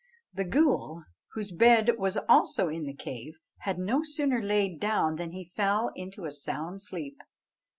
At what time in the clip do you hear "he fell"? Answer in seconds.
5.31-5.91